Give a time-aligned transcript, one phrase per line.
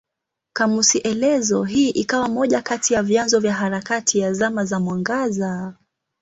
[0.53, 5.73] Kamusi elezo hii ikawa moja kati ya vyanzo vya harakati ya Zama za Mwangaza.